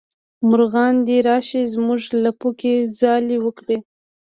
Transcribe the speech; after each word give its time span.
مارغان 0.47 0.95
دې 1.07 1.17
راشي 1.27 1.61
زمونږ 1.73 2.01
لپو 2.25 2.49
کې 2.59 2.73
ځالې 2.99 3.37
وکړي 3.41 3.77